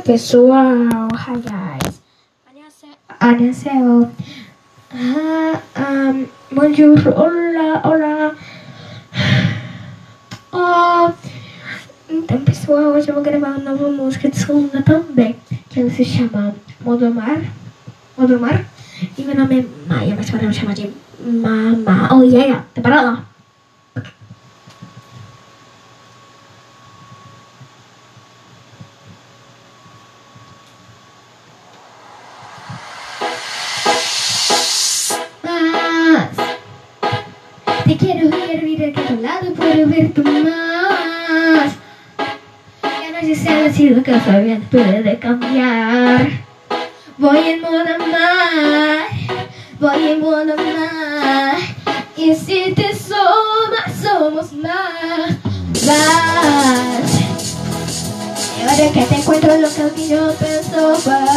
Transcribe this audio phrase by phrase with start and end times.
[0.00, 2.00] pessoal, hi guys.
[3.18, 4.10] 안녕하세요.
[4.92, 8.36] Ah, um, bonjour, hola, hola.
[10.52, 11.12] Oh,
[12.08, 15.36] então pessoal, hoje eu vou gravar uma nova música de segunda também,
[15.68, 17.42] que ela se chama Modomar.
[18.16, 18.64] Modomar.
[19.18, 20.90] E meu nome é Maia, mas podemos chamar de
[21.20, 22.08] Mama.
[22.14, 23.29] Oh yeah, tá para lá.
[37.99, 41.73] Quiero ver, mira que a tu lado puedo ver tu más.
[42.83, 44.13] Ya no sé si ha sido que
[44.43, 46.29] bien puede cambiar.
[47.17, 49.07] Voy en modo mar,
[49.79, 51.57] voy en modo mar.
[52.15, 55.31] Y si te somas, somos más,
[55.85, 57.11] más.
[58.57, 61.27] Y ahora que te encuentro lo que yo pienso far.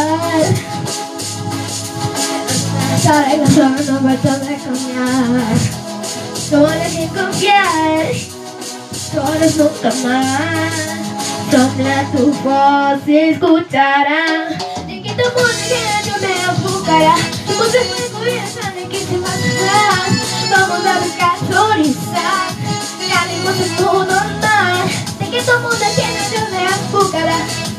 [3.07, 5.84] Ahora no solo no vuelto cambiar
[9.15, 10.73] Solo nunca más.
[11.49, 14.49] Sopla tu voz y escuchará.
[14.85, 15.23] De que tu
[16.03, 16.35] yo me
[20.51, 22.47] Vamos a buscar sorizar
[23.09, 25.85] Ganemos el mundo más De que tu mundo
[26.31, 26.67] yo me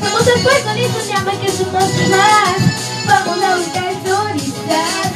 [0.03, 2.57] Somos el fuego y llama que somos más.
[3.05, 5.13] Vamos a buscar sorizar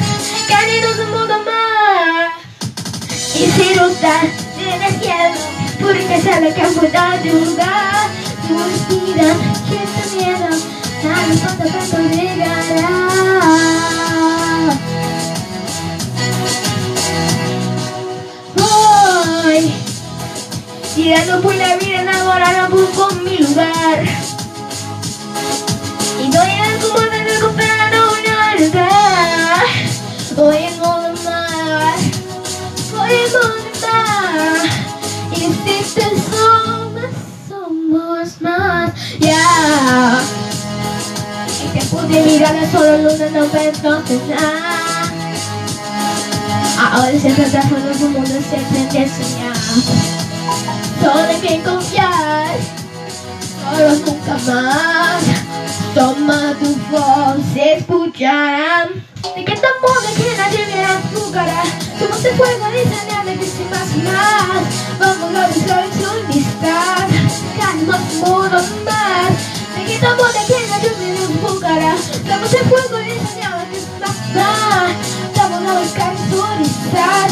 [0.47, 2.31] Ganemos el mundo más.
[3.33, 3.73] Y si
[4.99, 8.09] cielo Porque sabe que pueda ayudar
[8.47, 9.33] Tu respira,
[9.69, 10.49] que te miedo
[11.03, 12.99] Nada cuando tanto llegará.
[18.55, 19.73] Voy.
[20.93, 24.03] Girando por la vida enamorada busco mi lugar
[41.91, 44.81] pude mirar a solo luna, no pensó nada.
[46.93, 49.53] Ahora se trata solo su mundo siempre te enseña
[50.99, 52.55] Solo en quien confiar
[53.61, 55.23] Solo nunca más.
[55.93, 58.89] Toma tu voz, se escucharán.
[59.35, 61.63] De que tan modo que nadie vea tu cara
[61.99, 67.07] Somos el fuego de que sin más más Vamos a buscar su amistad.
[67.57, 69.77] Calma modo más.
[69.77, 70.17] De que tan
[72.31, 74.91] cara Somos el fuego de que sin más y más
[75.35, 77.29] Vamos a buscar su amistad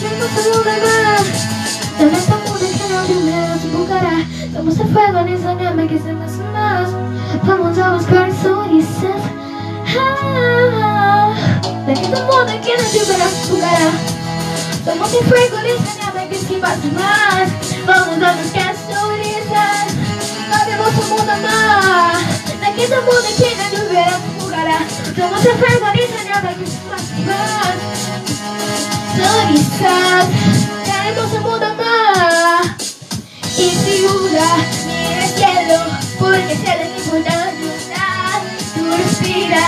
[0.00, 1.24] Calma modo más
[1.98, 4.26] Dame tan modo que nadie vea tu cara.
[4.52, 6.90] Somos el fuego de que sin más y más
[7.46, 9.22] Vamos a buscar sonrisas
[9.96, 11.32] ah,
[11.86, 13.90] De que tu mundo quiere liberar tu cara
[14.84, 18.75] Somos el fuego, enséñame que si más y más Vamos a buscar
[22.76, 24.04] けどもできないの上
[24.50, 24.78] から
[25.16, 27.32] どの世界が見たにあばきしましま
[27.72, 27.80] す
[29.18, 29.88] 何さ
[30.86, 32.76] 誰もそこだな
[33.58, 34.44] Y si duda,
[34.86, 35.78] mira el cielo,
[36.18, 37.36] porque se desnuda,
[38.74, 39.64] tú respira,